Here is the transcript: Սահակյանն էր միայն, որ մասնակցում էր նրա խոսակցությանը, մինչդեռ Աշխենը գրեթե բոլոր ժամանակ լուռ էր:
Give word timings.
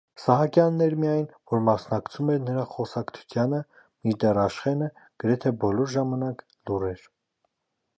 Սահակյանն 0.21 0.79
էր 0.85 0.95
միայն, 1.01 1.27
որ 1.51 1.61
մասնակցում 1.65 2.33
էր 2.37 2.41
նրա 2.47 2.65
խոսակցությանը, 2.73 3.61
մինչդեռ 4.09 4.43
Աշխենը 4.49 4.93
գրեթե 5.01 5.57
բոլոր 5.65 5.97
ժամանակ 5.99 6.47
լուռ 6.63 6.93
էր: 6.95 7.11